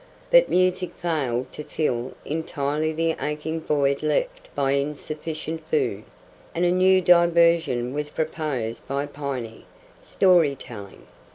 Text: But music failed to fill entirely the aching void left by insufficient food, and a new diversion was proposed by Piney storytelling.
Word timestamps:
But 0.31 0.49
music 0.49 0.95
failed 0.95 1.51
to 1.51 1.63
fill 1.63 2.15
entirely 2.25 2.91
the 2.91 3.15
aching 3.23 3.61
void 3.61 4.01
left 4.01 4.49
by 4.55 4.71
insufficient 4.71 5.61
food, 5.67 6.03
and 6.55 6.65
a 6.65 6.71
new 6.71 7.01
diversion 7.01 7.93
was 7.93 8.09
proposed 8.09 8.87
by 8.87 9.05
Piney 9.05 9.65
storytelling. 10.03 11.05